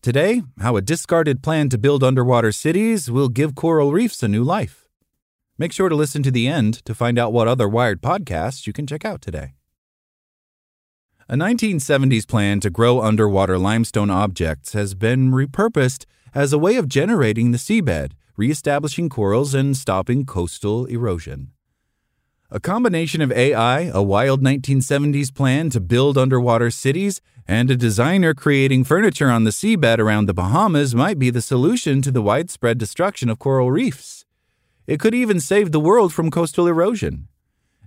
Today, 0.00 0.42
how 0.60 0.76
a 0.76 0.80
discarded 0.80 1.42
plan 1.42 1.68
to 1.70 1.76
build 1.76 2.04
underwater 2.04 2.52
cities 2.52 3.10
will 3.10 3.28
give 3.28 3.56
coral 3.56 3.90
reefs 3.90 4.22
a 4.22 4.28
new 4.28 4.44
life. 4.44 4.86
Make 5.58 5.72
sure 5.72 5.88
to 5.88 5.96
listen 5.96 6.22
to 6.22 6.30
the 6.30 6.46
end 6.46 6.84
to 6.84 6.94
find 6.94 7.18
out 7.18 7.32
what 7.32 7.48
other 7.48 7.68
Wired 7.68 8.00
podcasts 8.00 8.64
you 8.64 8.72
can 8.72 8.86
check 8.86 9.04
out 9.04 9.20
today. 9.20 9.54
A 11.28 11.34
1970s 11.34 12.28
plan 12.28 12.60
to 12.60 12.70
grow 12.70 13.02
underwater 13.02 13.58
limestone 13.58 14.08
objects 14.08 14.72
has 14.72 14.94
been 14.94 15.32
repurposed 15.32 16.04
as 16.32 16.52
a 16.52 16.58
way 16.58 16.76
of 16.76 16.88
generating 16.88 17.50
the 17.50 17.58
seabed, 17.58 18.12
reestablishing 18.36 19.08
corals, 19.08 19.52
and 19.52 19.76
stopping 19.76 20.24
coastal 20.24 20.86
erosion. 20.86 21.50
A 22.50 22.60
combination 22.60 23.20
of 23.20 23.30
AI, 23.30 23.90
a 23.92 24.02
wild 24.02 24.42
1970s 24.42 25.34
plan 25.34 25.68
to 25.68 25.80
build 25.80 26.16
underwater 26.16 26.70
cities, 26.70 27.20
and 27.46 27.70
a 27.70 27.76
designer 27.76 28.32
creating 28.32 28.84
furniture 28.84 29.28
on 29.28 29.44
the 29.44 29.50
seabed 29.50 29.98
around 29.98 30.24
the 30.24 30.32
Bahamas 30.32 30.94
might 30.94 31.18
be 31.18 31.28
the 31.28 31.42
solution 31.42 32.00
to 32.00 32.10
the 32.10 32.22
widespread 32.22 32.78
destruction 32.78 33.28
of 33.28 33.38
coral 33.38 33.70
reefs. 33.70 34.24
It 34.86 34.98
could 34.98 35.14
even 35.14 35.40
save 35.40 35.72
the 35.72 35.78
world 35.78 36.14
from 36.14 36.30
coastal 36.30 36.66
erosion. 36.66 37.28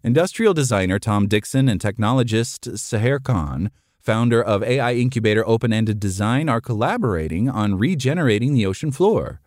Industrial 0.03 0.53
designer 0.53 0.99
Tom 0.99 1.27
Dixon 1.27 1.67
and 1.67 1.81
technologist 1.81 2.71
Seher 2.73 3.21
Khan, 3.21 3.71
founder 3.99 4.43
of 4.43 4.61
AI 4.61 4.93
incubator 4.93 5.43
Open 5.47 5.73
Ended 5.73 5.99
Design, 5.99 6.47
are 6.47 6.61
collaborating 6.61 7.49
on 7.49 7.79
regenerating 7.79 8.53
the 8.53 8.67
ocean 8.67 8.91
floor. 8.91 9.41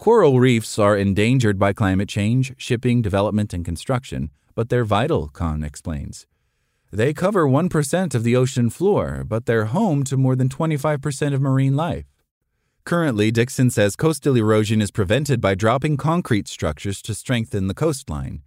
Coral 0.00 0.40
reefs 0.40 0.78
are 0.78 0.96
endangered 0.96 1.58
by 1.58 1.74
climate 1.74 2.08
change, 2.08 2.54
shipping, 2.56 3.02
development, 3.02 3.52
and 3.52 3.62
construction, 3.62 4.30
but 4.54 4.70
they're 4.70 4.82
vital, 4.82 5.28
Khan 5.28 5.62
explains. 5.62 6.26
They 6.90 7.12
cover 7.12 7.46
1% 7.46 8.14
of 8.14 8.24
the 8.24 8.34
ocean 8.34 8.70
floor, 8.70 9.24
but 9.28 9.44
they're 9.44 9.66
home 9.66 10.02
to 10.04 10.16
more 10.16 10.34
than 10.34 10.48
25% 10.48 11.34
of 11.34 11.42
marine 11.42 11.76
life. 11.76 12.06
Currently, 12.84 13.30
Dixon 13.30 13.68
says 13.68 13.94
coastal 13.94 14.36
erosion 14.36 14.80
is 14.80 14.90
prevented 14.90 15.38
by 15.38 15.54
dropping 15.54 15.98
concrete 15.98 16.48
structures 16.48 17.02
to 17.02 17.14
strengthen 17.14 17.66
the 17.66 17.74
coastline. 17.74 18.40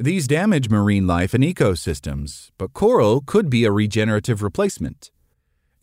These 0.00 0.26
damage 0.26 0.68
marine 0.68 1.06
life 1.06 1.32
and 1.32 1.44
ecosystems, 1.44 2.50
but 2.58 2.72
coral 2.72 3.20
could 3.20 3.48
be 3.48 3.64
a 3.64 3.70
regenerative 3.70 4.42
replacement. 4.42 5.12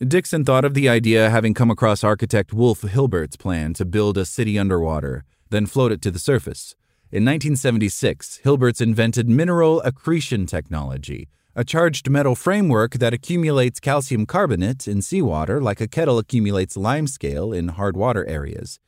Dixon 0.04 0.44
thought 0.44 0.66
of 0.66 0.74
the 0.74 0.90
idea 0.90 1.30
having 1.30 1.54
come 1.54 1.70
across 1.70 2.04
architect 2.04 2.52
Wolf 2.52 2.82
Hilbertz's 2.82 3.38
plan 3.38 3.72
to 3.72 3.86
build 3.86 4.18
a 4.18 4.26
city 4.26 4.58
underwater, 4.58 5.24
then 5.48 5.64
float 5.64 5.90
it 5.90 6.02
to 6.02 6.10
the 6.10 6.18
surface. 6.18 6.74
In 7.10 7.24
1976, 7.24 8.40
Hilbertz 8.44 8.82
invented 8.82 9.26
mineral 9.26 9.80
accretion 9.80 10.44
technology, 10.44 11.30
a 11.54 11.64
charged 11.64 12.10
metal 12.10 12.34
framework 12.34 12.96
that 12.96 13.14
accumulates 13.14 13.80
calcium 13.80 14.26
carbonate 14.26 14.86
in 14.86 15.00
seawater 15.00 15.62
like 15.62 15.80
a 15.80 15.88
kettle 15.88 16.18
accumulates 16.18 16.76
limescale 16.76 17.56
in 17.56 17.68
hard 17.68 17.96
water 17.96 18.26
areas. 18.26 18.78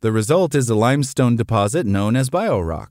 The 0.00 0.10
result 0.10 0.52
is 0.56 0.68
a 0.68 0.74
limestone 0.74 1.36
deposit 1.36 1.86
known 1.86 2.16
as 2.16 2.28
biorock. 2.28 2.88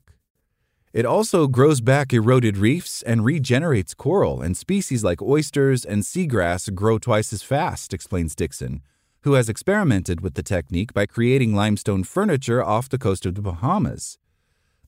It 0.96 1.04
also 1.04 1.46
grows 1.46 1.82
back 1.82 2.14
eroded 2.14 2.56
reefs 2.56 3.02
and 3.02 3.22
regenerates 3.22 3.92
coral, 3.92 4.40
and 4.40 4.56
species 4.56 5.04
like 5.04 5.20
oysters 5.20 5.84
and 5.84 6.02
seagrass 6.02 6.74
grow 6.74 6.96
twice 6.98 7.34
as 7.34 7.42
fast, 7.42 7.92
explains 7.92 8.34
Dixon, 8.34 8.80
who 9.20 9.34
has 9.34 9.50
experimented 9.50 10.22
with 10.22 10.32
the 10.32 10.42
technique 10.42 10.94
by 10.94 11.04
creating 11.04 11.54
limestone 11.54 12.02
furniture 12.02 12.64
off 12.64 12.88
the 12.88 12.96
coast 12.96 13.26
of 13.26 13.34
the 13.34 13.42
Bahamas. 13.42 14.16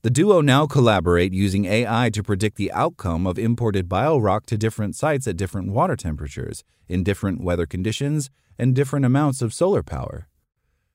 The 0.01 0.09
duo 0.09 0.41
now 0.41 0.65
collaborate 0.65 1.31
using 1.31 1.65
AI 1.65 2.09
to 2.09 2.23
predict 2.23 2.57
the 2.57 2.71
outcome 2.71 3.27
of 3.27 3.37
imported 3.37 3.87
biorock 3.87 4.47
to 4.47 4.57
different 4.57 4.95
sites 4.95 5.27
at 5.27 5.37
different 5.37 5.71
water 5.71 5.95
temperatures, 5.95 6.63
in 6.87 7.03
different 7.03 7.43
weather 7.43 7.67
conditions, 7.67 8.31
and 8.57 8.73
different 8.73 9.05
amounts 9.05 9.43
of 9.43 9.53
solar 9.53 9.83
power. 9.83 10.27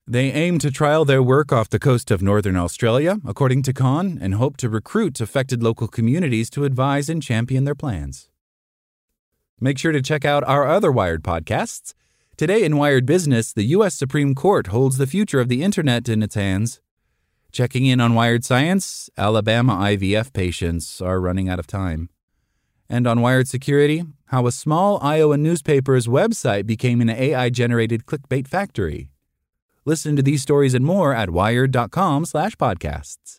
They 0.07 0.33
aim 0.33 0.59
to 0.59 0.71
trial 0.71 1.07
their 1.07 1.23
work 1.23 1.51
off 1.51 1.71
the 1.71 1.79
coast 1.79 2.11
of 2.11 2.21
northern 2.21 2.57
Australia, 2.57 3.17
according 3.27 3.63
to 3.63 3.73
Khan, 3.73 4.19
and 4.21 4.35
hope 4.35 4.59
to 4.59 4.69
recruit 4.69 5.19
affected 5.19 5.63
local 5.63 5.89
communities 5.89 6.51
to 6.51 6.65
advise 6.65 7.09
and 7.09 7.23
champion 7.23 7.65
their 7.65 7.75
plans. 7.75 8.29
Make 9.59 9.79
sure 9.79 9.93
to 9.93 10.03
check 10.03 10.27
out 10.27 10.45
our 10.45 10.69
other 10.69 10.93
Wired 10.93 11.23
podcasts. 11.23 11.95
Today 12.37 12.65
in 12.65 12.77
Wired 12.77 13.07
Business, 13.07 13.51
the 13.55 13.65
U.S. 13.77 13.95
Supreme 13.95 14.35
Court 14.35 14.67
holds 14.67 14.99
the 14.99 15.07
future 15.07 15.41
of 15.41 15.49
the 15.49 15.63
Internet 15.63 16.07
in 16.11 16.23
its 16.23 16.35
hands. 16.35 16.83
Checking 17.51 17.87
in 17.87 17.99
on 17.99 18.13
Wired 18.15 18.45
Science, 18.45 19.09
Alabama 19.17 19.75
IVF 19.77 20.35
patients 20.35 21.01
are 21.01 21.19
running 21.19 21.49
out 21.49 21.59
of 21.59 21.67
time. 21.67 22.11
And 22.91 23.07
on 23.07 23.23
Wired 23.23 23.49
Security, 23.49 24.05
how 24.27 24.47
a 24.47 24.53
small 24.53 24.99
Iowa 25.01 25.39
newspaper's 25.39 26.07
website 26.07 26.67
became 26.67 27.01
an 27.01 27.09
AI 27.09 27.49
generated 27.49 28.05
clickbait 28.05 28.47
factory. 28.47 29.09
Listen 29.87 30.17
to 30.17 30.23
these 30.23 30.43
stories 30.43 30.75
and 30.75 30.85
more 30.85 31.15
at 31.15 31.31
wired.com/podcasts. 31.31 33.39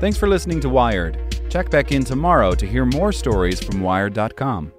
Thanks 0.00 0.16
for 0.16 0.28
listening 0.28 0.60
to 0.60 0.68
Wired. 0.68 1.18
Check 1.50 1.70
back 1.70 1.90
in 1.90 2.04
tomorrow 2.04 2.54
to 2.54 2.66
hear 2.66 2.84
more 2.84 3.10
stories 3.10 3.60
from 3.60 3.80
wired.com. 3.80 4.72